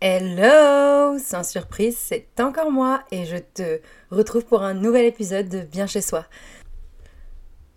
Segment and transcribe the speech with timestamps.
[0.00, 3.80] Hello Sans surprise, c'est encore moi et je te
[4.12, 6.24] retrouve pour un nouvel épisode de Bien chez soi.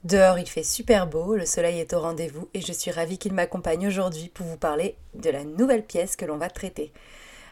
[0.04, 3.34] Dehors il fait super beau, le soleil est au rendez-vous et je suis ravie qu'il
[3.34, 6.94] m'accompagne aujourd'hui pour vous parler de la nouvelle pièce que l'on va traiter.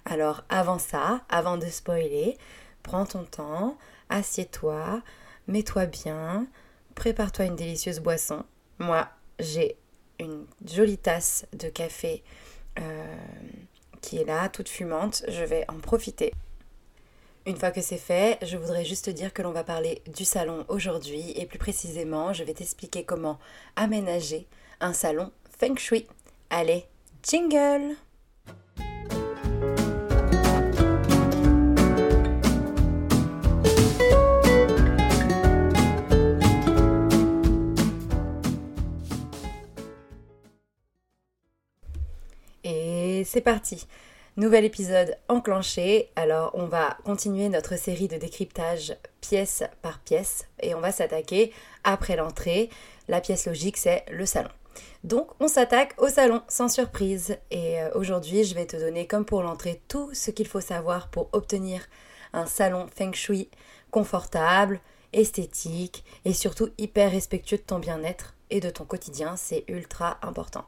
[0.06, 2.38] Alors avant ça, avant de spoiler,
[2.84, 3.76] prends ton temps,
[4.10, 5.02] assieds-toi,
[5.48, 6.46] mets-toi bien,
[6.94, 8.44] prépare-toi une délicieuse boisson.
[8.78, 9.10] Moi,
[9.40, 9.78] j'ai
[10.20, 12.24] une jolie tasse de café.
[12.78, 13.16] Euh,
[14.02, 15.24] qui est là, toute fumante.
[15.28, 16.34] Je vais en profiter.
[17.46, 20.66] Une fois que c'est fait, je voudrais juste dire que l'on va parler du salon
[20.68, 23.40] aujourd'hui et plus précisément, je vais t'expliquer comment
[23.76, 24.46] aménager
[24.82, 26.06] un salon feng shui.
[26.50, 26.86] Allez,
[27.24, 27.96] jingle
[43.26, 43.88] C'est parti.
[44.38, 46.12] Nouvel épisode enclenché.
[46.16, 51.52] Alors on va continuer notre série de décryptage pièce par pièce et on va s'attaquer
[51.84, 52.70] après l'entrée.
[53.08, 54.50] La pièce logique c'est le salon.
[55.04, 59.26] Donc on s'attaque au salon sans surprise et euh, aujourd'hui je vais te donner comme
[59.26, 61.82] pour l'entrée tout ce qu'il faut savoir pour obtenir
[62.32, 63.50] un salon feng shui
[63.92, 64.80] confortable,
[65.14, 70.66] esthétique et surtout hyper respectueux de ton bien-être et de ton quotidien, c'est ultra important.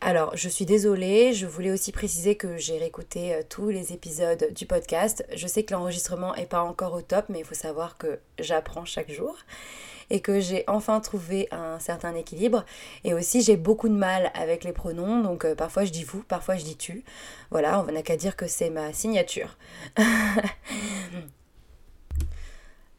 [0.00, 4.52] Alors, je suis désolée, je voulais aussi préciser que j'ai réécouté euh, tous les épisodes
[4.52, 5.24] du podcast.
[5.34, 8.84] Je sais que l'enregistrement n'est pas encore au top, mais il faut savoir que j'apprends
[8.84, 9.36] chaque jour
[10.10, 12.64] et que j'ai enfin trouvé un certain équilibre.
[13.04, 16.22] Et aussi, j'ai beaucoup de mal avec les pronoms, donc euh, parfois je dis vous,
[16.22, 17.04] parfois je dis tu.
[17.50, 19.56] Voilà, on n'a qu'à dire que c'est ma signature.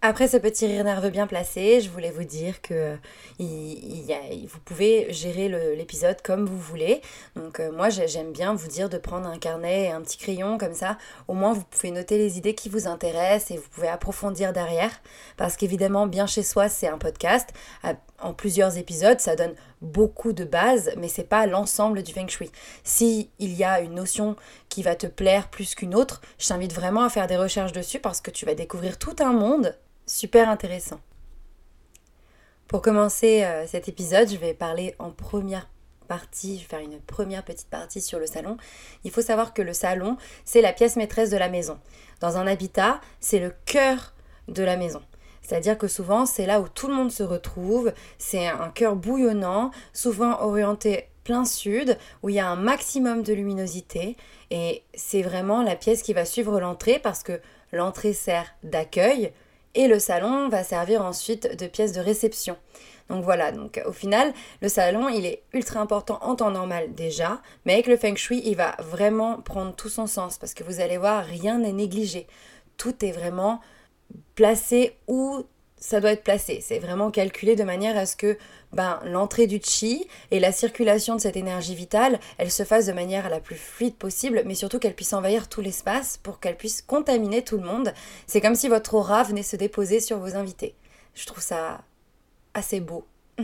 [0.01, 2.95] Après ce petit rire nerveux bien placé, je voulais vous dire que
[3.37, 7.01] vous pouvez gérer l'épisode comme vous voulez.
[7.35, 10.57] Donc euh, moi j'aime bien vous dire de prendre un carnet et un petit crayon
[10.57, 10.97] comme ça.
[11.27, 15.01] Au moins vous pouvez noter les idées qui vous intéressent et vous pouvez approfondir derrière.
[15.35, 17.49] Parce qu'évidemment bien chez soi c'est un podcast
[18.21, 22.51] en plusieurs épisodes, ça donne beaucoup de bases, mais c'est pas l'ensemble du feng shui.
[22.85, 24.37] Si il y a une notion
[24.69, 27.99] qui va te plaire plus qu'une autre, je t'invite vraiment à faire des recherches dessus
[27.99, 29.75] parce que tu vas découvrir tout un monde
[30.09, 30.99] super intéressant.
[32.67, 35.69] Pour commencer euh, cet épisode, je vais parler en première
[36.07, 38.57] partie, je vais faire une première petite partie sur le salon.
[39.03, 41.79] Il faut savoir que le salon, c'est la pièce maîtresse de la maison.
[42.19, 44.13] Dans un habitat, c'est le cœur
[44.47, 45.01] de la maison.
[45.43, 47.93] C'est-à-dire que souvent, c'est là où tout le monde se retrouve.
[48.17, 53.33] C'est un cœur bouillonnant, souvent orienté plein sud, où il y a un maximum de
[53.33, 54.17] luminosité.
[54.49, 57.39] Et c'est vraiment la pièce qui va suivre l'entrée parce que
[57.71, 59.31] l'entrée sert d'accueil,
[59.75, 62.57] et le salon va servir ensuite de pièce de réception.
[63.09, 67.41] Donc voilà, donc au final, le salon, il est ultra important en temps normal déjà,
[67.65, 70.79] mais avec le feng shui, il va vraiment prendre tout son sens parce que vous
[70.79, 72.27] allez voir, rien n'est négligé.
[72.77, 73.61] Tout est vraiment
[74.35, 75.43] placé où
[75.79, 76.59] ça doit être placé.
[76.61, 78.37] C'est vraiment calculé de manière à ce que
[78.73, 82.91] ben, l'entrée du chi et la circulation de cette énergie vitale, elle se fasse de
[82.91, 86.81] manière la plus fluide possible, mais surtout qu'elle puisse envahir tout l'espace pour qu'elle puisse
[86.81, 87.93] contaminer tout le monde.
[88.27, 90.75] C'est comme si votre aura venait se déposer sur vos invités.
[91.15, 91.81] Je trouve ça
[92.53, 93.05] assez beau.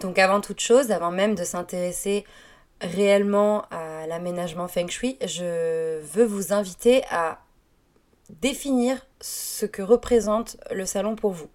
[0.00, 2.24] Donc avant toute chose, avant même de s'intéresser
[2.80, 7.40] réellement à l'aménagement feng shui, je veux vous inviter à
[8.40, 11.48] définir ce que représente le salon pour vous.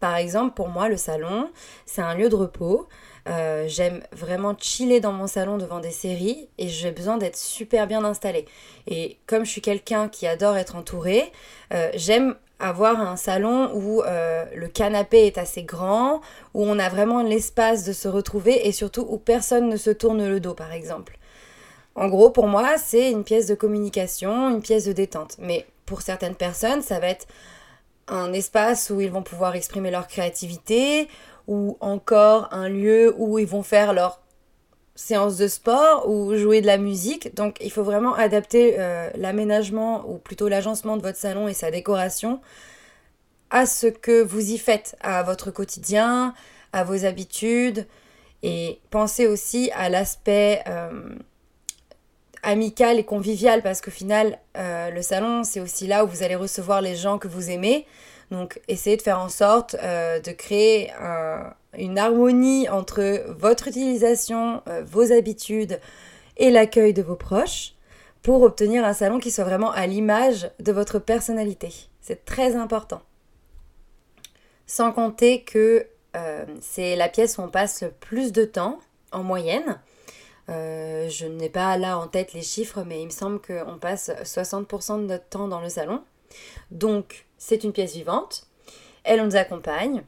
[0.00, 1.50] Par exemple, pour moi, le salon,
[1.86, 2.86] c'est un lieu de repos.
[3.28, 7.86] Euh, j'aime vraiment chiller dans mon salon devant des séries et j'ai besoin d'être super
[7.86, 8.44] bien installée.
[8.86, 11.32] Et comme je suis quelqu'un qui adore être entouré,
[11.72, 16.20] euh, j'aime avoir un salon où euh, le canapé est assez grand,
[16.54, 20.26] où on a vraiment l'espace de se retrouver et surtout où personne ne se tourne
[20.26, 21.18] le dos, par exemple.
[21.94, 25.36] En gros, pour moi, c'est une pièce de communication, une pièce de détente.
[25.38, 27.26] Mais pour certaines personnes, ça va être
[28.08, 31.08] un espace où ils vont pouvoir exprimer leur créativité
[31.48, 34.20] ou encore un lieu où ils vont faire leur
[34.94, 37.34] séance de sport ou jouer de la musique.
[37.34, 41.70] Donc il faut vraiment adapter euh, l'aménagement ou plutôt l'agencement de votre salon et sa
[41.70, 42.40] décoration
[43.50, 46.34] à ce que vous y faites, à votre quotidien,
[46.72, 47.86] à vos habitudes.
[48.42, 50.90] Et pensez aussi à l'aspect euh,
[52.46, 56.36] amical et convivial parce qu'au final, euh, le salon, c'est aussi là où vous allez
[56.36, 57.86] recevoir les gens que vous aimez.
[58.30, 60.90] Donc, essayez de faire en sorte euh, de créer
[61.76, 65.80] une harmonie entre votre utilisation, euh, vos habitudes
[66.36, 67.74] et l'accueil de vos proches
[68.22, 71.72] pour obtenir un salon qui soit vraiment à l'image de votre personnalité.
[72.00, 73.02] C'est très important.
[74.66, 75.86] Sans compter que
[76.60, 78.78] c'est la pièce où on passe le plus de temps
[79.12, 79.78] en moyenne.
[80.48, 84.10] Euh, je n'ai pas là en tête les chiffres, mais il me semble qu'on passe
[84.22, 86.02] 60% de notre temps dans le salon.
[86.70, 88.46] Donc, c'est une pièce vivante.
[89.04, 90.02] Elle nous accompagne.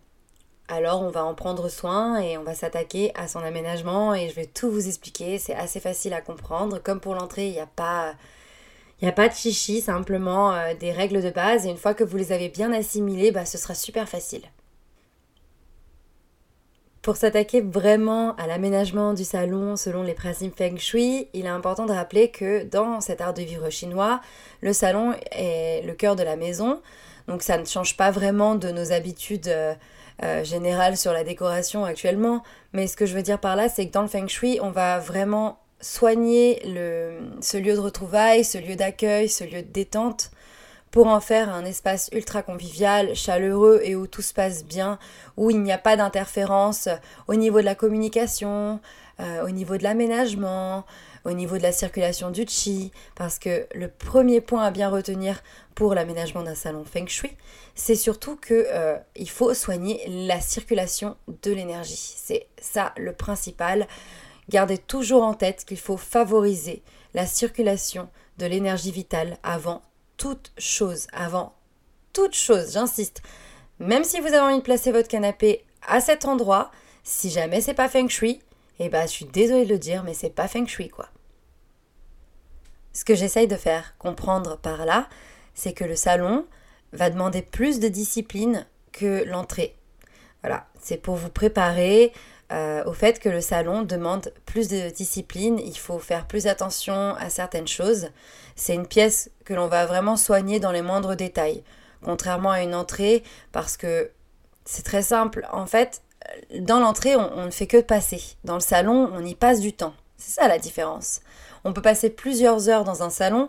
[0.68, 4.34] Alors, on va en prendre soin et on va s'attaquer à son aménagement et je
[4.34, 5.38] vais tout vous expliquer.
[5.38, 6.78] C'est assez facile à comprendre.
[6.78, 8.14] Comme pour l'entrée, il n'y a pas.
[9.00, 11.94] Il n'y a pas de chichi, simplement euh, des règles de base et une fois
[11.94, 14.42] que vous les avez bien assimilées, bah, ce sera super facile.
[17.02, 21.86] Pour s'attaquer vraiment à l'aménagement du salon selon les principes Feng Shui, il est important
[21.86, 24.20] de rappeler que dans cet art de vivre chinois,
[24.62, 26.80] le salon est le cœur de la maison.
[27.28, 29.74] Donc ça ne change pas vraiment de nos habitudes euh,
[30.24, 32.42] euh, générales sur la décoration actuellement.
[32.72, 34.70] Mais ce que je veux dire par là, c'est que dans le Feng Shui, on
[34.70, 36.60] va vraiment soigner
[37.40, 40.32] ce lieu de retrouvailles, ce lieu d'accueil, ce lieu de détente
[40.90, 44.98] pour en faire un espace ultra convivial, chaleureux et où tout se passe bien,
[45.36, 46.88] où il n'y a pas d'interférence
[47.26, 48.80] au niveau de la communication,
[49.20, 50.84] euh, au niveau de l'aménagement,
[51.24, 55.42] au niveau de la circulation du chi, parce que le premier point à bien retenir
[55.74, 57.36] pour l'aménagement d'un salon feng shui,
[57.74, 62.14] c'est surtout que euh, il faut soigner la circulation de l'énergie.
[62.16, 63.86] C'est ça le principal.
[64.48, 66.82] Gardez toujours en tête qu'il faut favoriser
[67.12, 68.08] la circulation
[68.38, 69.82] de l'énergie vitale avant
[70.18, 71.54] toute chose, avant
[72.12, 73.22] toute chose, j'insiste.
[73.78, 76.70] Même si vous avez envie de placer votre canapé à cet endroit,
[77.04, 78.40] si jamais c'est pas feng shui,
[78.80, 81.08] eh ben je suis désolée de le dire, mais c'est pas feng shui quoi.
[82.92, 85.08] Ce que j'essaye de faire comprendre par là,
[85.54, 86.44] c'est que le salon
[86.92, 89.76] va demander plus de discipline que l'entrée.
[90.42, 92.12] Voilà, c'est pour vous préparer
[92.50, 97.14] euh, au fait que le salon demande plus de discipline, il faut faire plus attention
[97.16, 98.08] à certaines choses.
[98.58, 101.62] C'est une pièce que l'on va vraiment soigner dans les moindres détails,
[102.02, 103.22] contrairement à une entrée,
[103.52, 104.10] parce que
[104.64, 105.46] c'est très simple.
[105.52, 106.02] En fait,
[106.58, 108.20] dans l'entrée, on, ne fait que passer.
[108.42, 109.94] Dans le salon, on y passe du temps.
[110.16, 111.20] C'est ça la différence.
[111.62, 113.48] On peut passer plusieurs heures dans un salon,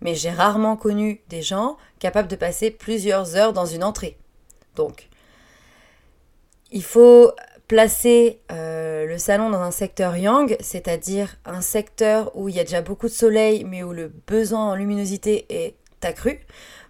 [0.00, 4.18] mais j'ai rarement connu des gens capables de passer plusieurs heures dans une entrée.
[4.74, 5.08] Donc,
[6.72, 7.32] il faut
[7.68, 12.64] placer euh, le salon dans un secteur yang, c'est-à-dire un secteur où il y a
[12.64, 16.40] déjà beaucoup de soleil, mais où le besoin en luminosité est accru.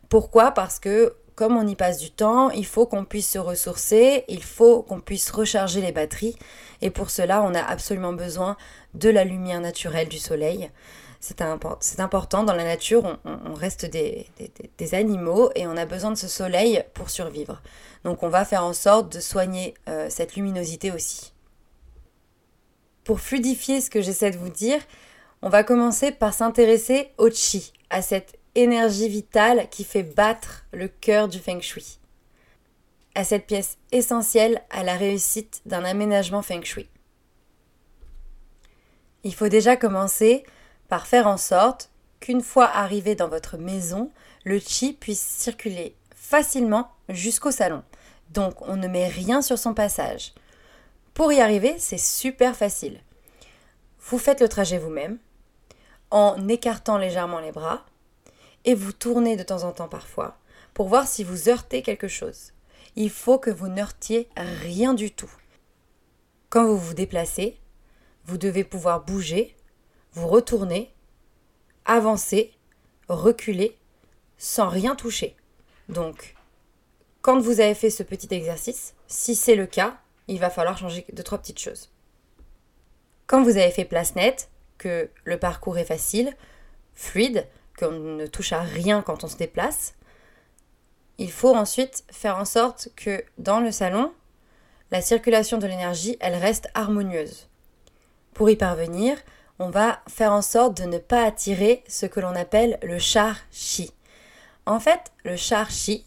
[0.08, 0.52] Pourquoi?
[0.52, 4.42] Parce que comme on y passe du temps, il faut qu'on puisse se ressourcer, il
[4.42, 6.34] faut qu'on puisse recharger les batteries,
[6.82, 8.56] et pour cela, on a absolument besoin
[8.94, 10.70] de la lumière naturelle du soleil.
[11.20, 14.26] C'est important, dans la nature, on, reste des,
[14.92, 17.60] animaux et on a besoin de ce soleil pour survivre.
[18.04, 21.32] Donc on va faire en sorte de soigner euh, cette luminosité aussi.
[23.02, 24.80] Pour fluidifier ce que j'essaie de vous dire,
[25.42, 30.88] on va commencer par s'intéresser au chi, à cette énergie vitale qui fait battre le
[30.88, 31.98] cœur du feng shui,
[33.14, 36.88] à cette pièce essentielle à la réussite d'un aménagement feng shui.
[39.24, 40.44] Il faut déjà commencer
[40.88, 41.90] par faire en sorte
[42.20, 44.10] qu'une fois arrivé dans votre maison,
[44.44, 47.82] le chi puisse circuler facilement jusqu'au salon.
[48.30, 50.34] Donc on ne met rien sur son passage.
[51.14, 53.00] Pour y arriver, c'est super facile.
[54.00, 55.18] Vous faites le trajet vous-même
[56.10, 57.84] en écartant légèrement les bras
[58.64, 60.38] et vous tournez de temps en temps parfois
[60.74, 62.52] pour voir si vous heurtez quelque chose.
[62.96, 65.30] Il faut que vous n'heurtiez rien du tout.
[66.50, 67.58] Quand vous vous déplacez,
[68.24, 69.56] vous devez pouvoir bouger,
[70.12, 70.92] vous retourner,
[71.84, 72.52] avancer,
[73.08, 73.76] reculer
[74.36, 75.36] sans rien toucher.
[75.88, 76.36] Donc,
[77.22, 79.98] quand vous avez fait ce petit exercice, si c'est le cas,
[80.28, 81.90] il va falloir changer deux, trois petites choses.
[83.26, 86.36] Quand vous avez fait place nette, que le parcours est facile,
[86.94, 87.46] fluide,
[87.78, 89.94] qu'on ne touche à rien quand on se déplace,
[91.18, 94.12] il faut ensuite faire en sorte que dans le salon,
[94.90, 97.48] la circulation de l'énergie, elle reste harmonieuse.
[98.34, 99.18] Pour y parvenir,
[99.58, 103.36] on va faire en sorte de ne pas attirer ce que l'on appelle le char
[103.50, 103.90] chi.
[104.66, 106.04] En fait, le char chi,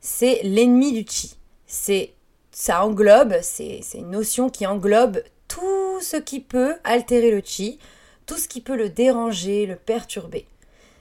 [0.00, 1.36] c'est l'ennemi du chi.
[1.66, 2.14] C'est
[2.52, 7.78] ça englobe, c'est une notion qui englobe tout ce qui peut altérer le chi,
[8.24, 10.46] tout ce qui peut le déranger, le perturber.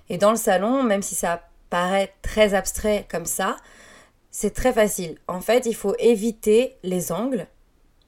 [0.09, 3.55] Et dans le salon, même si ça paraît très abstrait comme ça,
[4.31, 5.17] c'est très facile.
[5.27, 7.47] En fait, il faut éviter les angles.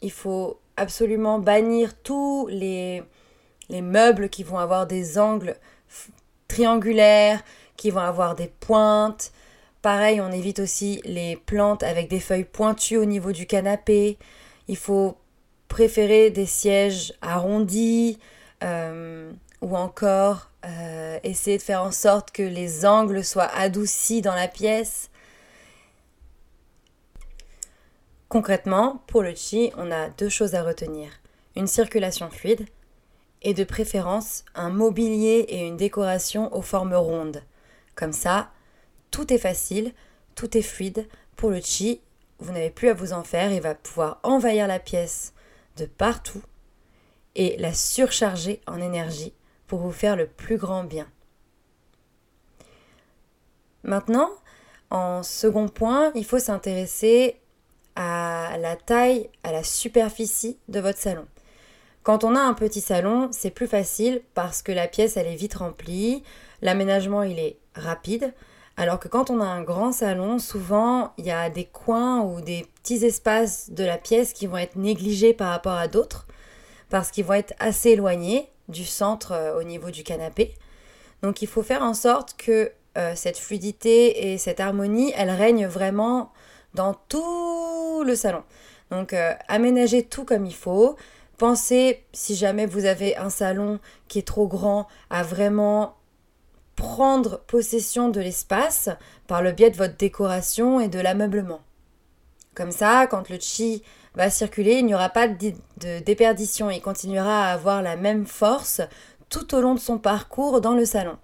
[0.02, 3.02] Il faut absolument bannir tous les,
[3.70, 5.56] les meubles qui vont avoir des angles
[6.48, 7.44] triangulaires,
[7.76, 9.32] qui vont avoir des pointes,
[9.82, 14.18] Pareil, on évite aussi les plantes avec des feuilles pointues au niveau du canapé.
[14.68, 15.18] Il faut
[15.68, 18.20] préférer des sièges arrondis
[18.64, 19.32] euh,
[19.62, 24.48] ou encore euh, essayer de faire en sorte que les angles soient adoucis dans la
[24.48, 25.10] pièce.
[28.30, 31.12] Concrètement, pour le chi, on a deux choses à retenir.
[31.56, 32.68] Une circulation fluide
[33.42, 37.44] et de préférence un mobilier et une décoration aux formes rondes.
[37.96, 38.52] Comme ça,
[39.12, 39.94] tout est facile,
[40.36, 41.08] tout est fluide.
[41.36, 42.02] Pour le chi,
[42.40, 45.34] vous n'avez plus à vous en faire, il va pouvoir envahir la pièce
[45.78, 46.42] de partout
[47.36, 49.34] et la surcharger en énergie
[49.68, 51.08] pour vous faire le plus grand bien.
[53.84, 54.30] Maintenant,
[54.90, 57.40] en second point, il faut s'intéresser
[57.96, 61.28] à la taille, à la superficie de votre salon.
[62.08, 65.36] Quand on a un petit salon, c'est plus facile parce que la pièce elle est
[65.36, 66.24] vite remplie,
[66.62, 68.34] l'aménagement il est rapide,
[68.78, 72.40] alors que quand on a un grand salon, souvent il y a des coins ou
[72.40, 76.28] des petits espaces de la pièce qui vont être négligés par rapport à d'autres
[76.90, 80.54] parce qu'ils vont être assez éloignés du centre euh, au niveau du canapé.
[81.24, 85.68] Donc il faut faire en sorte que euh, cette fluidité et cette harmonie, elle règne
[85.68, 86.32] vraiment
[86.74, 88.44] dans tout le salon.
[88.92, 90.96] Donc euh, aménagez tout comme il faut.
[91.38, 95.96] Pensez, si jamais vous avez un salon qui est trop grand, à vraiment
[96.76, 98.90] prendre possession de l'espace
[99.28, 101.62] par le biais de votre décoration et de l'ameublement.
[102.56, 103.84] Comme ça, quand le chi
[104.16, 105.54] va circuler, il n'y aura pas de,
[106.00, 108.82] déperdition, il continuera à avoir la même force
[109.30, 111.18] tout au long de son parcours dans le salon.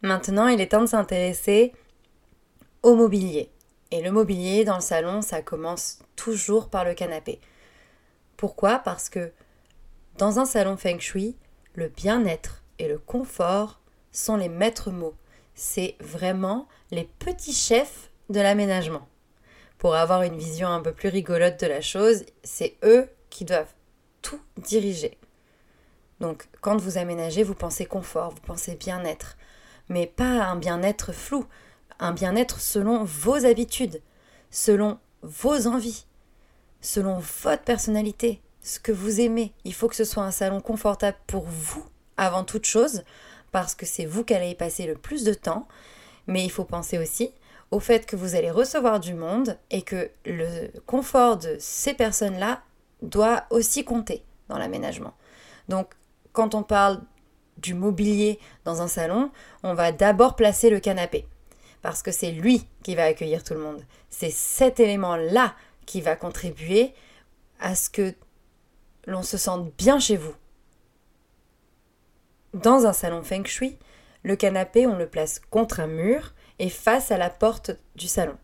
[0.00, 1.72] Maintenant, il est temps de s'intéresser
[2.82, 3.50] au mobilier.
[3.94, 7.40] Et le mobilier dans le salon, ça commence toujours par le canapé.
[8.36, 8.80] Pourquoi?
[8.80, 9.30] Parce que
[10.18, 11.36] dans un salon feng shui,
[11.76, 13.78] le bien-être et le confort
[14.10, 15.14] sont les maîtres mots.
[15.54, 19.06] C'est vraiment les petits chefs de l'aménagement.
[19.78, 23.74] Pour avoir une vision un peu plus rigolote de la chose, c'est eux qui doivent
[24.22, 25.16] tout diriger.
[26.18, 29.36] Donc quand vous aménagez, vous pensez confort, vous pensez bien-être,
[29.88, 31.46] mais pas un bien-être flou,
[32.04, 34.02] un bien-être selon vos habitudes,
[34.50, 36.06] selon vos envies,
[36.80, 39.52] selon votre personnalité, ce que vous aimez.
[39.64, 41.84] Il faut que ce soit un salon confortable pour vous
[42.18, 43.04] avant toute chose,
[43.52, 45.66] parce que c'est vous qui allez y passer le plus de temps,
[46.26, 47.32] mais il faut penser aussi
[47.70, 52.62] au fait que vous allez recevoir du monde et que le confort de ces personnes-là
[53.00, 55.14] doit aussi compter dans l'aménagement.
[55.68, 55.94] Donc
[56.32, 57.00] quand on parle
[57.56, 59.30] du mobilier dans un salon,
[59.62, 61.26] on va d'abord placer le canapé.
[61.84, 63.84] Parce que c'est lui qui va accueillir tout le monde.
[64.08, 66.94] C'est cet élément-là qui va contribuer
[67.60, 68.14] à ce que
[69.06, 70.34] l'on se sente bien chez vous.
[72.54, 73.78] Dans un salon feng shui,
[74.22, 78.38] le canapé, on le place contre un mur et face à la porte du salon.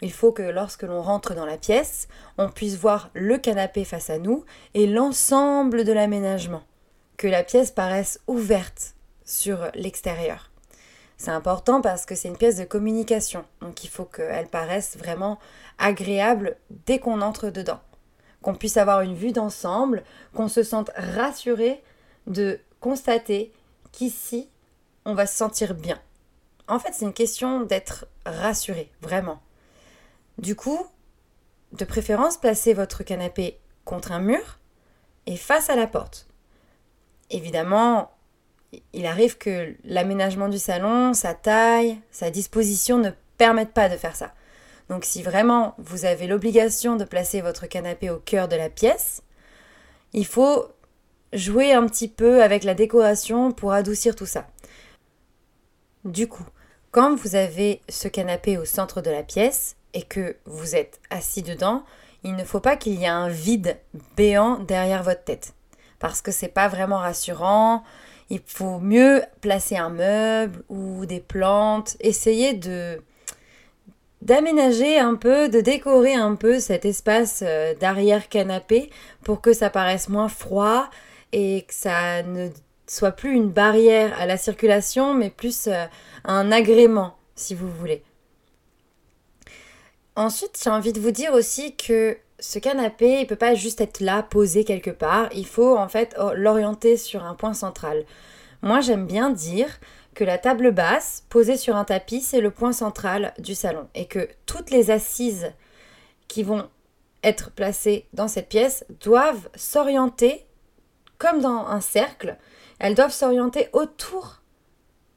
[0.00, 4.08] Il faut que lorsque l'on rentre dans la pièce, on puisse voir le canapé face
[4.08, 6.62] à nous et l'ensemble de l'aménagement
[7.18, 8.94] que la pièce paraisse ouverte
[9.26, 10.50] sur l'extérieur.
[11.18, 15.38] C'est important parce que c'est une pièce de communication, donc il faut qu'elle paraisse vraiment
[15.76, 16.56] agréable
[16.86, 17.80] dès qu'on entre dedans.
[18.40, 21.82] Qu'on puisse avoir une vue d'ensemble, qu'on se sente rassuré
[22.26, 23.52] de constater
[23.92, 24.48] qu'ici,
[25.04, 26.00] on va se sentir bien.
[26.68, 29.40] En fait, c'est une question d'être rassuré, vraiment.
[30.38, 30.86] Du coup,
[31.72, 34.58] de préférence, placez votre canapé contre un mur
[35.26, 36.28] et face à la porte
[37.30, 38.10] évidemment,
[38.92, 44.16] il arrive que l'aménagement du salon, sa taille, sa disposition ne permettent pas de faire
[44.16, 44.32] ça.
[44.88, 49.22] Donc si vraiment vous avez l'obligation de placer votre canapé au cœur de la pièce,
[50.12, 50.66] il faut
[51.32, 54.46] jouer un petit peu avec la décoration pour adoucir tout ça.
[56.04, 56.46] Du coup,
[56.90, 61.42] quand vous avez ce canapé au centre de la pièce et que vous êtes assis
[61.42, 61.84] dedans,
[62.24, 63.78] il ne faut pas qu'il y ait un vide
[64.16, 65.54] béant derrière votre tête
[65.98, 67.82] parce que c'est pas vraiment rassurant.
[68.30, 72.60] Il faut mieux placer un meuble ou des plantes, essayer
[74.20, 78.90] d'aménager un peu, de décorer un peu cet espace euh, d'arrière canapé
[79.24, 80.90] pour que ça paraisse moins froid
[81.32, 82.50] et que ça ne
[82.86, 85.86] soit plus une barrière à la circulation, mais plus euh,
[86.24, 88.02] un agrément, si vous voulez.
[90.16, 94.00] Ensuite, j'ai envie de vous dire aussi que ce canapé, il peut pas juste être
[94.00, 95.28] là, posé quelque part.
[95.34, 98.04] Il faut en fait l'orienter sur un point central.
[98.62, 99.80] Moi, j'aime bien dire
[100.14, 103.88] que la table basse, posée sur un tapis, c'est le point central du salon.
[103.94, 105.52] Et que toutes les assises
[106.26, 106.68] qui vont
[107.22, 110.46] être placées dans cette pièce doivent s'orienter
[111.18, 112.36] comme dans un cercle.
[112.78, 114.40] Elles doivent s'orienter autour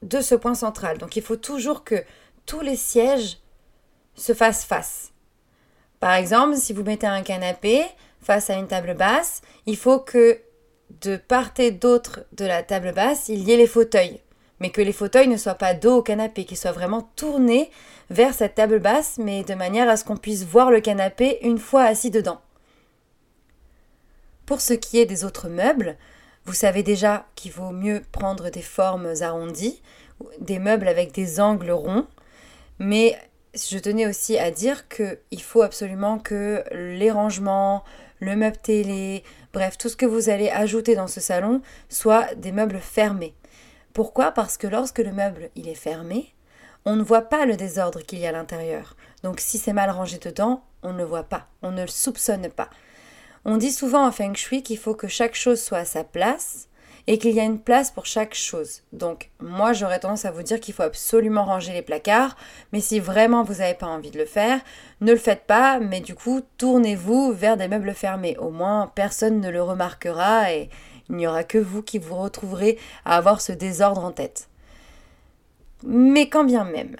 [0.02, 0.98] de ce point central.
[0.98, 2.04] Donc il faut toujours que
[2.44, 3.38] tous les sièges
[4.14, 5.11] se fassent face.
[6.02, 7.84] Par exemple, si vous mettez un canapé
[8.20, 10.40] face à une table basse, il faut que
[11.00, 14.20] de part et d'autre de la table basse, il y ait les fauteuils.
[14.58, 17.70] Mais que les fauteuils ne soient pas dos au canapé, qu'ils soient vraiment tournés
[18.10, 21.58] vers cette table basse, mais de manière à ce qu'on puisse voir le canapé une
[21.58, 22.40] fois assis dedans.
[24.44, 25.96] Pour ce qui est des autres meubles,
[26.46, 29.80] vous savez déjà qu'il vaut mieux prendre des formes arrondies,
[30.40, 32.08] des meubles avec des angles ronds,
[32.80, 33.16] mais
[33.54, 37.84] je tenais aussi à dire qu'il faut absolument que les rangements,
[38.20, 42.52] le meuble télé, bref, tout ce que vous allez ajouter dans ce salon soit des
[42.52, 43.34] meubles fermés.
[43.92, 44.32] Pourquoi?
[44.32, 46.32] Parce que lorsque le meuble il est fermé,
[46.84, 48.96] on ne voit pas le désordre qu'il y a à l'intérieur.
[49.22, 52.48] Donc si c'est mal rangé dedans, on ne le voit pas, on ne le soupçonne
[52.48, 52.70] pas.
[53.44, 56.68] On dit souvent en feng shui qu'il faut que chaque chose soit à sa place
[57.06, 58.82] et qu'il y a une place pour chaque chose.
[58.92, 62.36] Donc moi j'aurais tendance à vous dire qu'il faut absolument ranger les placards,
[62.72, 64.60] mais si vraiment vous n'avez pas envie de le faire,
[65.00, 68.36] ne le faites pas, mais du coup tournez-vous vers des meubles fermés.
[68.38, 70.70] Au moins personne ne le remarquera et
[71.08, 74.48] il n'y aura que vous qui vous retrouverez à avoir ce désordre en tête.
[75.84, 76.96] Mais quand bien même,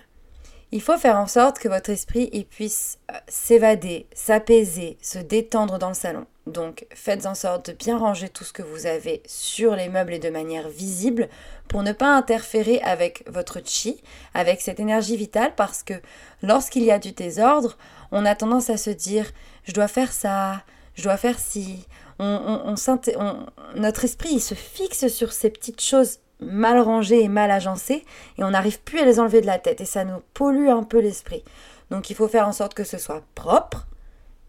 [0.72, 5.88] il faut faire en sorte que votre esprit puisse euh, s'évader, s'apaiser, se détendre dans
[5.88, 6.26] le salon.
[6.46, 10.14] Donc faites en sorte de bien ranger tout ce que vous avez sur les meubles
[10.14, 11.28] et de manière visible
[11.68, 14.02] pour ne pas interférer avec votre chi,
[14.34, 15.94] avec cette énergie vitale parce que
[16.42, 17.76] lorsqu'il y a du désordre,
[18.10, 19.30] on a tendance à se dire
[19.64, 20.64] je dois faire ça,
[20.94, 21.86] je dois faire ci.
[22.18, 28.04] Notre esprit se fixe sur ces petites choses mal rangées et mal agencées
[28.38, 30.82] et on n'arrive plus à les enlever de la tête et ça nous pollue un
[30.82, 31.44] peu l'esprit.
[31.90, 33.86] Donc il faut faire en sorte que ce soit propre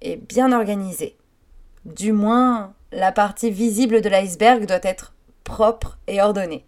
[0.01, 1.17] et bien organisé.
[1.85, 6.65] Du moins, la partie visible de l'iceberg doit être propre et ordonnée.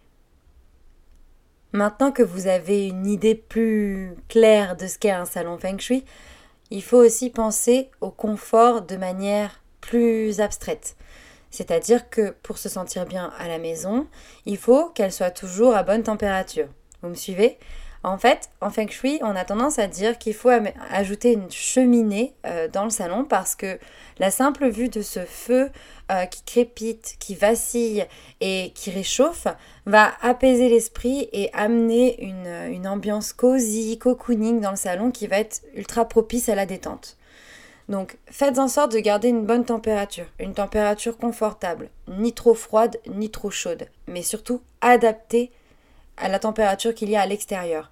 [1.72, 6.04] Maintenant que vous avez une idée plus claire de ce qu'est un salon feng shui,
[6.70, 10.95] il faut aussi penser au confort de manière plus abstraite.
[11.56, 14.06] C'est-à-dire que pour se sentir bien à la maison,
[14.44, 16.68] il faut qu'elle soit toujours à bonne température.
[17.00, 17.58] Vous me suivez?
[18.02, 20.50] En fait, en feng shui, on a tendance à dire qu'il faut
[20.90, 23.78] ajouter une cheminée euh, dans le salon parce que
[24.18, 25.70] la simple vue de ce feu
[26.12, 28.06] euh, qui crépite, qui vacille
[28.42, 29.46] et qui réchauffe
[29.86, 35.38] va apaiser l'esprit et amener une, une ambiance cosy, cocooning dans le salon qui va
[35.38, 37.16] être ultra propice à la détente.
[37.88, 42.98] Donc faites en sorte de garder une bonne température, une température confortable, ni trop froide
[43.06, 45.52] ni trop chaude, mais surtout adaptée
[46.16, 47.90] à la température qu'il y a à l'extérieur.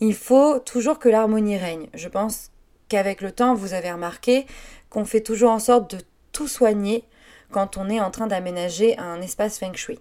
[0.00, 1.88] Il faut toujours que l'harmonie règne.
[1.94, 2.50] Je pense
[2.88, 4.46] qu'avec le temps, vous avez remarqué
[4.90, 7.04] qu'on fait toujours en sorte de tout soigner
[7.50, 9.98] quand on est en train d'aménager un espace feng shui.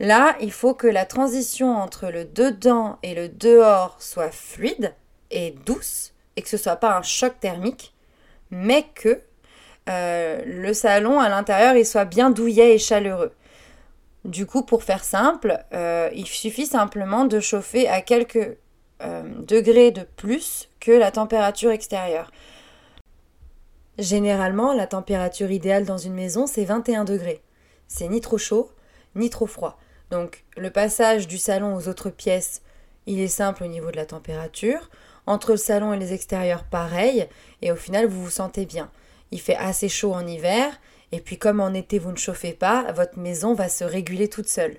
[0.00, 4.94] Là, il faut que la transition entre le dedans et le dehors soit fluide
[5.30, 7.94] et douce et que ce soit pas un choc thermique,
[8.50, 9.20] mais que
[9.88, 13.32] euh, le salon à l'intérieur il soit bien douillet et chaleureux.
[14.24, 18.58] Du coup, pour faire simple, euh, il suffit simplement de chauffer à quelques
[19.00, 22.30] euh, degrés de plus que la température extérieure.
[23.96, 27.42] Généralement, la température idéale dans une maison, c'est 21 degrés.
[27.86, 28.70] C'est ni trop chaud,
[29.14, 29.78] ni trop froid.
[30.10, 32.62] Donc, le passage du salon aux autres pièces,
[33.06, 34.90] il est simple au niveau de la température.
[35.28, 37.28] Entre le salon et les extérieurs, pareil.
[37.60, 38.90] Et au final, vous vous sentez bien.
[39.30, 40.72] Il fait assez chaud en hiver
[41.12, 44.48] et puis comme en été vous ne chauffez pas, votre maison va se réguler toute
[44.48, 44.76] seule.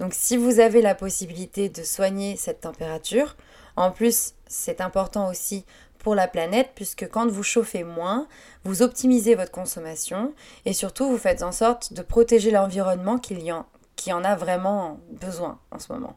[0.00, 3.36] Donc si vous avez la possibilité de soigner cette température,
[3.76, 5.64] en plus c'est important aussi
[6.00, 8.26] pour la planète puisque quand vous chauffez moins,
[8.64, 14.24] vous optimisez votre consommation et surtout vous faites en sorte de protéger l'environnement qui en,
[14.24, 16.16] a vraiment besoin en ce moment.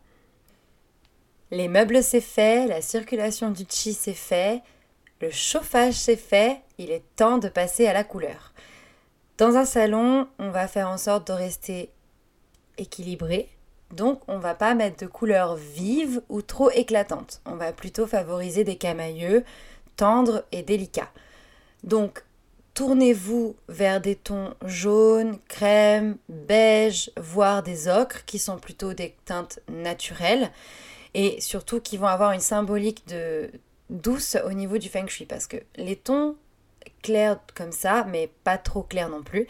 [1.51, 4.61] Les meubles c'est fait, la circulation du chi c'est fait,
[5.19, 8.53] le chauffage c'est fait, il est temps de passer à la couleur.
[9.37, 11.89] Dans un salon, on va faire en sorte de rester
[12.77, 13.49] équilibré.
[13.91, 17.41] Donc, on va pas mettre de couleurs vives ou trop éclatantes.
[17.45, 19.43] On va plutôt favoriser des camailleux
[19.97, 21.11] tendres et délicats.
[21.83, 22.23] Donc,
[22.73, 29.59] tournez-vous vers des tons jaunes, crème, beige, voire des ocres qui sont plutôt des teintes
[29.67, 30.49] naturelles
[31.13, 33.51] et surtout qui vont avoir une symbolique de
[33.89, 36.35] douce au niveau du feng shui parce que les tons
[37.01, 39.47] clair comme ça, mais pas trop clair non plus.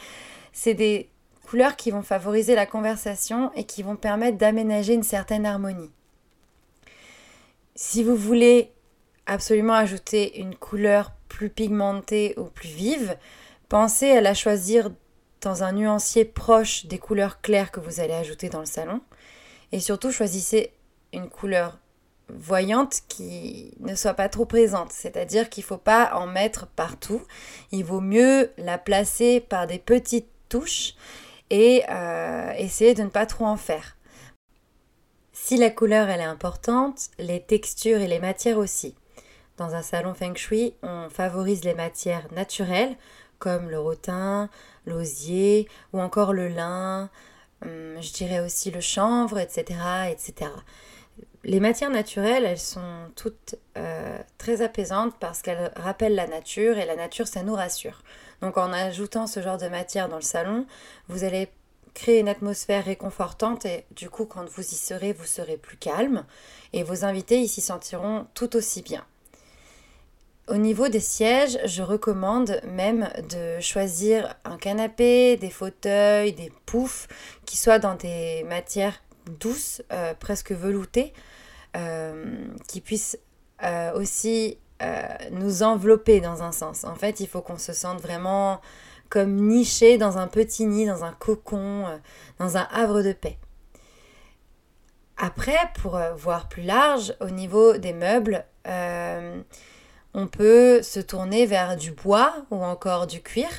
[0.54, 1.10] C'est des
[1.46, 5.92] couleurs qui vont favoriser la conversation et qui vont permettre d'aménager une certaine harmonie.
[7.76, 8.72] Si vous voulez
[9.26, 13.18] absolument ajouter une couleur plus pigmentée ou plus vive,
[13.70, 14.92] pensez à la choisir
[15.42, 19.02] dans un nuancier proche des couleurs claires que vous allez ajouter dans le salon.
[19.72, 20.72] Et surtout, choisissez
[21.14, 21.80] une couleur
[22.30, 24.92] voyante qui ne soit pas trop présente.
[24.92, 27.22] C'est-à-dire qu'il ne faut pas en mettre partout.
[27.72, 30.96] Il vaut mieux la placer par des petites touches
[31.50, 33.98] et euh, essayer de ne pas trop en faire.
[35.34, 38.96] Si la couleur elle est importante, les textures et les matières aussi.
[39.58, 42.96] Dans un salon feng shui, on favorise les matières naturelles
[43.40, 44.50] comme le rotin,
[44.86, 47.10] l'osier ou encore le lin,
[47.64, 49.80] hum, je dirais aussi le chanvre, etc.
[50.12, 50.52] etc.
[51.44, 56.86] Les matières naturelles, elles sont toutes euh, très apaisantes parce qu'elles rappellent la nature et
[56.86, 58.04] la nature, ça nous rassure.
[58.42, 60.68] Donc en ajoutant ce genre de matière dans le salon,
[61.08, 61.50] vous allez
[61.94, 66.26] créer une atmosphère réconfortante et du coup quand vous y serez, vous serez plus calme
[66.74, 69.04] et vos invités y s'y sentiront tout aussi bien.
[70.48, 77.08] Au niveau des sièges, je recommande même de choisir un canapé, des fauteuils, des poufs
[77.46, 79.02] qui soient dans des matières
[79.40, 81.14] douces, euh, presque veloutées,
[81.78, 83.18] euh, qui puissent
[83.64, 84.58] euh, aussi
[85.30, 86.86] nous envelopper dans un sens.
[86.86, 88.62] En fait, il faut qu'on se sente vraiment
[89.10, 91.86] comme niché dans un petit nid, dans un cocon,
[92.40, 93.38] dans un havre de paix.
[95.18, 98.44] Après, pour voir plus large, au niveau des meubles,
[100.16, 103.50] on peut se tourner vers du bois ou encore du cuir.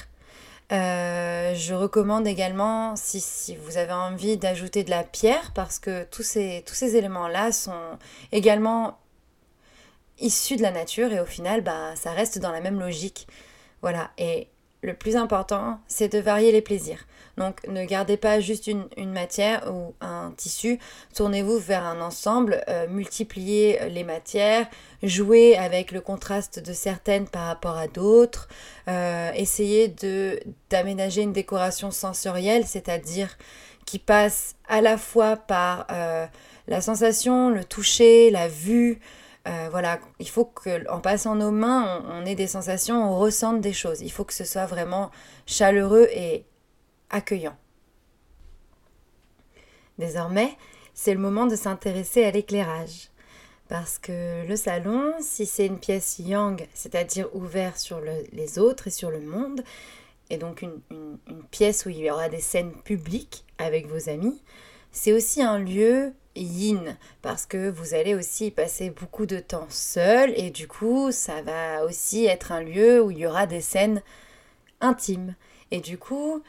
[0.73, 6.23] Euh, je recommande également, si, vous avez envie d'ajouter de la pierre, parce que tous
[6.23, 7.99] ces, tous éléments-là sont
[8.33, 8.99] également
[10.19, 13.27] issus de la nature et au final, bah, ça reste dans la même logique.
[13.83, 14.49] Voilà, et
[14.83, 17.07] le plus important, c'est de varier les plaisirs.
[17.39, 20.79] Donc ne gardez pas juste une, matière ou un tissu,
[21.15, 24.67] tournez-vous vers un ensemble, euh, multipliez les matières,
[25.03, 28.49] jouez avec le contraste de certaines par rapport à d'autres,
[28.89, 33.39] euh, essayez de d'aménager une décoration sensorielle, c'est-à-dire
[33.87, 36.27] qui passe à la fois par euh,
[36.69, 39.01] la sensation, le toucher, la vue,
[39.71, 44.01] voilà, il faut qu'en passant nos mains, on, ait des sensations, on ressente des choses.
[44.01, 45.11] Il faut que ce soit vraiment
[45.47, 46.45] chaleureux et
[47.13, 47.57] accueillant.
[49.99, 50.57] Désormais,
[50.95, 53.09] c'est le moment de s'intéresser à l'éclairage.
[53.69, 58.01] Parce que le salon, si c'est une pièce yang, c'est-à-dire ouvert sur
[58.33, 59.63] les autres et sur le monde,
[60.29, 64.43] et donc une, une, pièce où il y aura des scènes publiques avec vos amis,
[64.91, 70.33] c'est aussi un lieu yin, parce que vous allez aussi passer beaucoup de temps seul,
[70.37, 74.03] et du coup, ça va aussi être un lieu où il y aura des scènes
[74.81, 75.35] intimes.
[75.71, 76.43] Et du coup,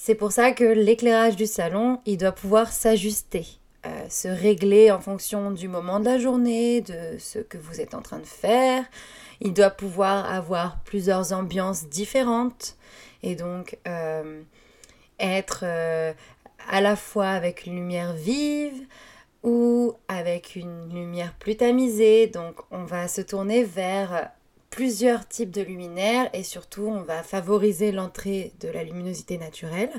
[0.00, 3.44] c'est pour ça que l'éclairage du salon, il doit pouvoir s'ajuster,
[3.84, 7.94] euh, se régler en fonction du moment de la journée, de ce que vous êtes
[7.94, 8.84] en train de faire.
[9.40, 12.76] Il doit pouvoir avoir plusieurs ambiances différentes
[13.24, 14.40] et donc euh,
[15.18, 16.12] être euh,
[16.70, 18.80] à la fois avec une lumière vive
[19.42, 22.28] ou avec une lumière plus tamisée.
[22.28, 24.30] Donc on va se tourner vers
[24.78, 29.90] plusieurs types de luminaires et surtout on va favoriser l'entrée de la luminosité naturelle.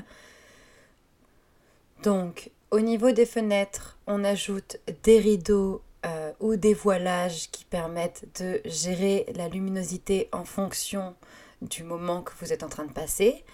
[2.02, 8.24] Donc au niveau des fenêtres, on ajoute des rideaux euh, ou des voilages qui permettent
[8.40, 11.14] de gérer la luminosité en fonction
[11.60, 13.44] du moment que vous êtes en train de passer.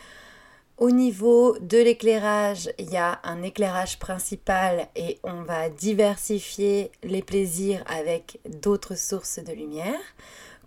[0.78, 7.22] Au niveau de l'éclairage, il y a un éclairage principal et on va diversifier les
[7.22, 9.98] plaisirs avec d'autres sources de lumière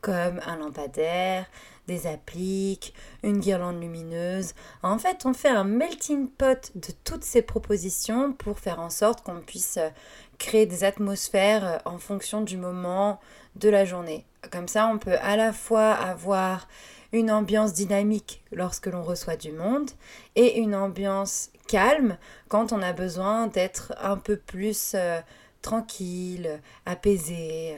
[0.01, 1.45] comme un lampadaire,
[1.87, 4.53] des appliques, une guirlande lumineuse.
[4.83, 9.23] En fait, on fait un melting pot de toutes ces propositions pour faire en sorte
[9.23, 9.89] qu'on puisse euh,
[10.37, 13.19] créer des atmosphères euh, en fonction du moment
[13.55, 14.25] de la journée.
[14.51, 16.67] Comme ça, on peut à la fois avoir
[17.11, 19.89] une ambiance dynamique lorsque l'on reçoit du monde
[20.35, 25.19] et une ambiance calme quand on a besoin d'être un peu plus euh,
[25.61, 27.77] tranquille, apaisé.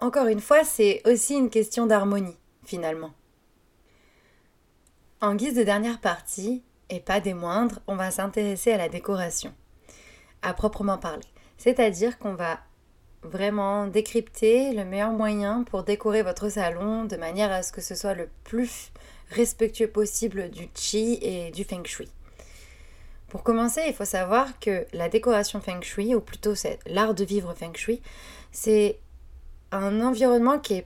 [0.00, 3.12] Encore une fois, c'est aussi une question d'harmonie, finalement.
[5.20, 9.52] En guise de dernière partie, et pas des moindres, on va s'intéresser à la décoration,
[10.42, 11.26] à proprement parler.
[11.56, 12.60] C'est-à-dire qu'on va
[13.22, 17.96] vraiment décrypter le meilleur moyen pour décorer votre salon de manière à ce que ce
[17.96, 18.92] soit le plus
[19.30, 22.08] respectueux possible du chi et du feng shui.
[23.28, 26.54] Pour commencer, il faut savoir que la décoration feng shui, ou plutôt
[26.86, 28.00] l'art de vivre feng shui,
[28.52, 28.98] c'est
[29.72, 30.84] un environnement qui,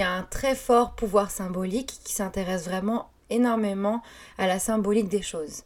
[0.00, 4.02] a un très fort pouvoir symbolique, qui s'intéresse vraiment énormément
[4.38, 5.64] à la symbolique des choses.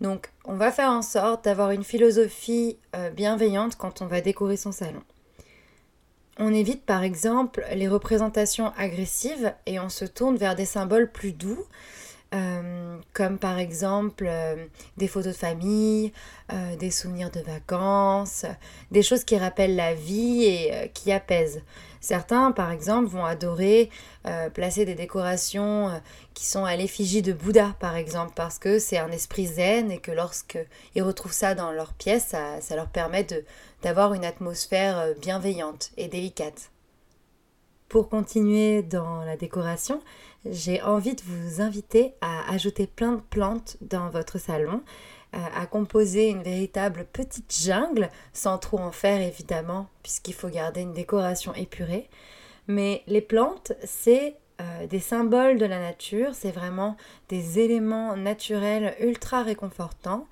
[0.00, 4.56] Donc on va faire en sorte d'avoir une philosophie euh, bienveillante quand on va décorer
[4.56, 5.02] son salon.
[6.38, 11.32] On évite par exemple les représentations agressives et on se tourne vers des symboles plus
[11.32, 11.64] doux
[12.34, 14.64] euh, comme par exemple euh,
[14.96, 16.12] des photos de famille,
[16.50, 18.46] euh, des souvenirs de vacances,
[18.90, 21.62] des choses qui rappellent la vie et qui apaisent.
[22.00, 23.88] Certains, par exemple, vont adorer
[24.54, 25.88] placer des décorations
[26.34, 29.98] qui sont à l'effigie de Bouddha, par exemple, parce que c'est un esprit zen et
[29.98, 33.24] que lorsqu'ils retrouvent ça dans leur pièce, ça, ça leur permet
[33.82, 36.72] d'avoir une atmosphère bienveillante et délicate.
[37.88, 40.00] Pour continuer dans la décoration,
[40.44, 44.82] j'ai envie de vous inviter à ajouter plein de plantes dans votre salon,
[45.34, 50.82] euh, à composer une véritable petite jungle, sans trop en faire évidemment, puisqu'il faut garder
[50.82, 52.08] une décoration épurée.
[52.66, 56.96] Mais les plantes, c'est euh, des symboles de la nature, c'est vraiment
[57.28, 60.26] des éléments naturels ultra réconfortants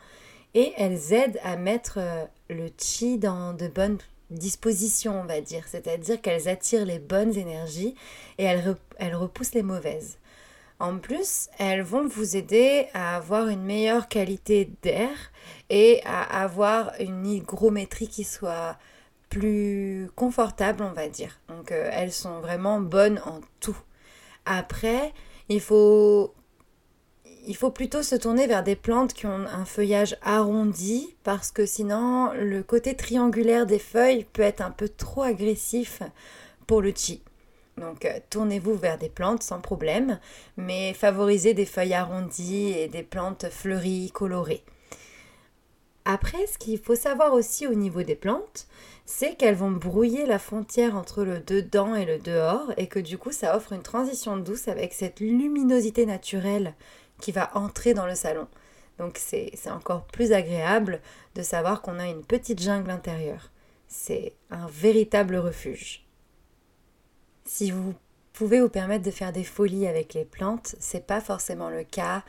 [0.54, 3.98] et elles aident à mettre euh, le chi dans de bonnes
[4.30, 5.64] dispositions, on va dire.
[5.66, 7.94] C'est-à-dire qu'elles attirent les bonnes énergies
[8.38, 10.18] et elles, elles repoussent les mauvaises.
[10.78, 15.10] En plus, elles vont vous aider à avoir une meilleure qualité d'air
[15.68, 18.78] et à avoir une hygrométrie qui soit
[19.28, 21.38] plus confortable, on va dire.
[21.48, 23.76] Donc euh, elles sont vraiment bonnes en tout.
[24.46, 25.12] Après,
[25.50, 26.34] il faut
[27.46, 31.66] il faut plutôt se tourner vers des plantes qui ont un feuillage arrondi parce que
[31.66, 36.02] sinon le côté triangulaire des feuilles peut être un peu trop agressif
[36.66, 37.22] pour le chi.
[37.76, 40.18] Donc euh, tournez-vous vers des plantes sans problème,
[40.56, 44.62] mais favorisez des feuilles arrondies et des plantes fleuries, colorées.
[46.04, 48.66] Après, ce qu'il faut savoir aussi au niveau des plantes,
[49.04, 53.18] c'est qu'elles vont brouiller la frontière entre le dedans et le dehors et que du
[53.18, 56.74] coup ça offre une transition douce avec cette luminosité naturelle
[57.20, 58.48] qui va entrer dans le salon.
[58.98, 61.00] Donc c'est encore plus agréable
[61.34, 63.50] de savoir qu'on a une petite jungle intérieure.
[63.88, 66.04] C'est un véritable refuge.
[67.44, 67.94] Si vous
[68.32, 72.22] pouvez vous permettre de faire des folies avec les plantes, c'est pas forcément le cas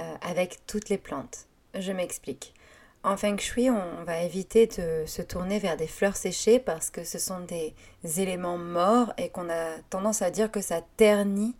[0.00, 1.46] euh, avec toutes les plantes.
[1.74, 2.54] Je m'explique.
[3.02, 7.02] En feng shui, on va éviter de se tourner vers des fleurs séchées parce que
[7.02, 7.74] ce sont des
[8.20, 11.54] éléments morts et qu'on a tendance à dire que ça ternit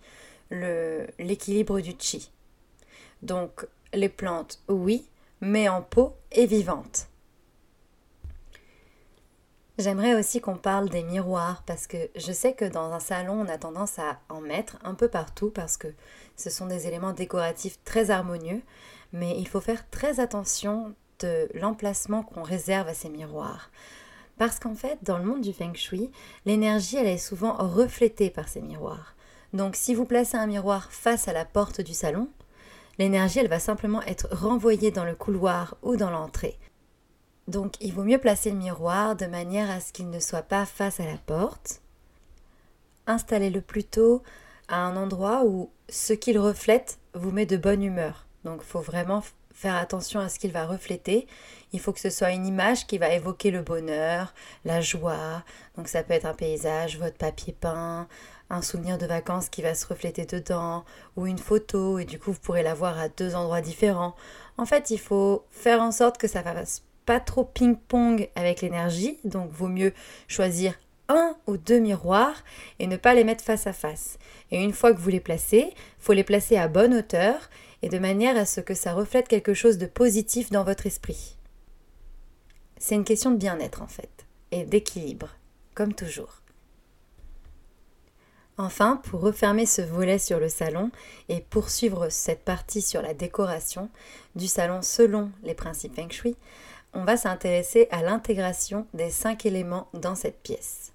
[0.50, 2.30] l'équilibre du chi.
[3.22, 5.08] Donc les plantes, oui,
[5.40, 7.08] mais en pot et vivantes.
[9.78, 13.48] J'aimerais aussi qu'on parle des miroirs parce que je sais que dans un salon, on
[13.48, 15.88] a tendance à en mettre un peu partout parce que
[16.36, 18.60] ce sont des éléments décoratifs très harmonieux,
[19.14, 23.70] mais il faut faire très attention de l'emplacement qu'on réserve à ces miroirs.
[24.36, 26.10] Parce qu'en fait, dans le monde du feng shui,
[26.44, 29.14] l'énergie, elle est souvent reflétée par ces miroirs.
[29.54, 32.28] Donc si vous placez un miroir face à la porte du salon,
[33.00, 36.58] l'énergie, elle va simplement être renvoyée dans le couloir ou dans l'entrée.
[37.48, 40.66] Donc il vaut mieux placer le miroir de manière à ce qu'il ne soit pas
[40.66, 41.80] face à la porte.
[43.06, 44.22] Installez-le plutôt
[44.68, 48.26] à un endroit où ce qu'il reflète vous met de bonne humeur.
[48.44, 49.22] Donc il faut vraiment
[49.54, 51.26] faire attention à ce qu'il va refléter.
[51.72, 54.34] Il faut que ce soit une image qui va évoquer le bonheur,
[54.64, 55.42] la joie.
[55.76, 58.08] Donc ça peut être un paysage, votre papier peint,
[58.50, 60.84] un souvenir de vacances qui va se refléter dedans,
[61.16, 64.14] ou une photo, et du coup vous pourrez la voir à deux endroits différents.
[64.58, 69.18] En fait, il faut faire en sorte que ça fasse pas trop ping-pong avec l'énergie,
[69.24, 69.92] donc vaut mieux
[70.28, 70.74] choisir
[71.08, 72.44] un ou deux miroirs
[72.78, 74.18] et ne pas les mettre face à face.
[74.50, 77.50] Et une fois que vous les placez, faut les placer à bonne hauteur
[77.82, 81.36] et de manière à ce que ça reflète quelque chose de positif dans votre esprit.
[82.78, 85.28] C'est une question de bien-être en fait, et d'équilibre,
[85.74, 86.42] comme toujours.
[88.62, 90.90] Enfin, pour refermer ce volet sur le salon
[91.30, 93.88] et poursuivre cette partie sur la décoration
[94.34, 96.36] du salon selon les principes Feng Shui,
[96.92, 100.92] on va s'intéresser à l'intégration des cinq éléments dans cette pièce.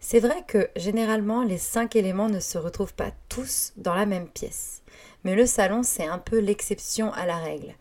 [0.00, 4.26] C'est vrai que généralement les cinq éléments ne se retrouvent pas tous dans la même
[4.26, 4.82] pièce,
[5.22, 7.72] mais le salon c'est un peu l'exception à la règle.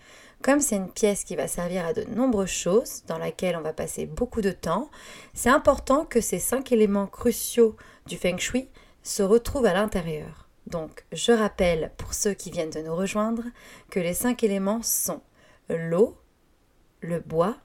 [0.44, 3.74] Comme c'est une pièce qui va servir à de nombreuses choses, dans laquelle on va
[3.74, 4.92] passer beaucoup de temps,
[5.34, 8.70] c'est important que ces cinq éléments cruciaux du feng shui
[9.10, 10.48] se retrouvent à l'intérieur.
[10.68, 13.44] Donc, je rappelle pour ceux qui viennent de nous rejoindre
[13.90, 15.22] que les cinq éléments sont
[15.68, 16.16] l'eau,
[17.02, 17.58] le bois,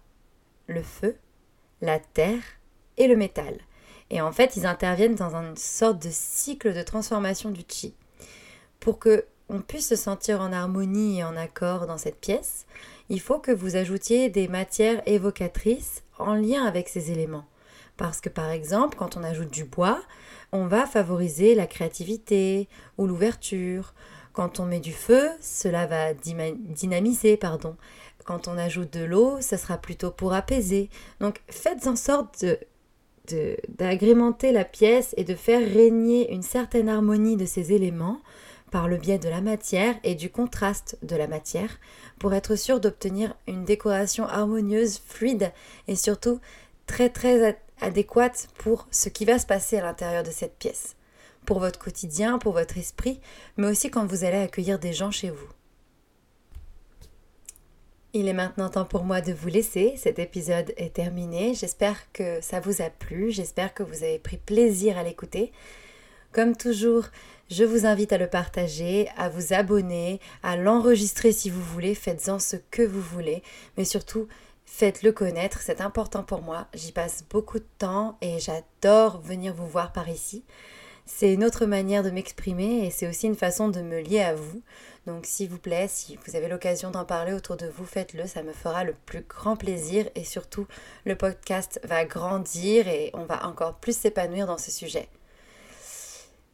[0.68, 1.16] le feu,
[1.83, 2.42] la terre
[2.96, 3.59] et le métal.
[4.11, 7.94] Et en fait, ils interviennent dans une sorte de cycle de transformation du chi.
[8.80, 12.64] Pour que on puisse se sentir en harmonie et en accord dans cette pièce,
[13.11, 17.44] il faut que vous ajoutiez des matières évocatrices en lien avec ces éléments.
[17.98, 20.00] Parce que par exemple, quand on ajoute du bois,
[20.55, 23.93] on va favoriser la créativité ou l'ouverture.
[24.33, 27.77] Quand on met du feu, cela va dynamiser, pardon.
[28.25, 30.88] Quand on ajoute de l'eau, ce sera plutôt pour apaiser.
[31.21, 32.47] Donc faites en sorte
[33.69, 38.21] d'agrémenter la pièce et de faire régner une certaine harmonie de ces éléments
[38.71, 41.81] par le biais de la matière et du contraste de la matière
[42.19, 45.53] pour être sûr d'obtenir une décoration harmonieuse, fluide
[45.88, 46.40] et surtout
[46.87, 50.96] très très adéquate pour ce qui va se passer à l'intérieur de cette pièce,
[51.46, 53.20] pour votre quotidien, pour votre esprit,
[53.56, 55.48] mais aussi quand vous allez accueillir des gens chez vous.
[58.16, 59.94] Il est maintenant temps pour moi de vous laisser.
[59.96, 61.52] Cet épisode est terminé.
[61.52, 63.32] J'espère que ça vous a plu.
[63.32, 65.50] J'espère que vous avez pris plaisir à l'écouter.
[66.30, 67.06] Comme toujours,
[67.50, 72.38] je vous invite à le partager, à vous abonner, à l'enregistrer si vous voulez, faites-en
[72.38, 73.42] ce que vous voulez,
[73.76, 74.28] mais surtout
[74.64, 76.66] faites-le connaître, c'est important pour moi.
[76.74, 80.44] J'y passe beaucoup de temps et j'adore venir vous voir par ici.
[81.07, 84.35] C'est une autre manière de m'exprimer et c'est aussi une façon de me lier à
[84.35, 84.62] vous.
[85.07, 88.42] Donc s'il vous plaît, si vous avez l'occasion d'en parler autour de vous, faites-le, ça
[88.42, 90.66] me fera le plus grand plaisir et surtout
[91.05, 95.09] le podcast va grandir et on va encore plus s'épanouir dans ce sujet.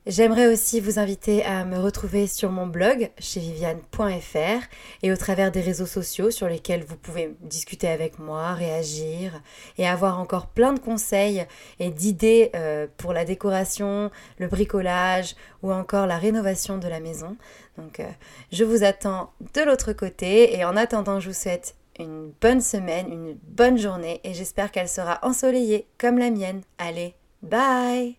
[0.06, 4.64] J'aimerais aussi vous inviter à me retrouver sur mon blog chez viviane.fr
[5.02, 9.42] et au travers des réseaux sociaux sur lesquels vous pouvez discuter avec moi, réagir
[9.76, 11.44] et avoir encore plein de conseils
[11.80, 17.36] et d'idées euh, pour la décoration, le bricolage ou encore la rénovation de la maison.
[17.76, 18.08] Donc euh,
[18.52, 23.12] je vous attends de l'autre côté et en attendant je vous souhaite une bonne semaine,
[23.12, 26.62] une bonne journée et j'espère qu'elle sera ensoleillée comme la mienne.
[26.78, 28.16] Allez, bye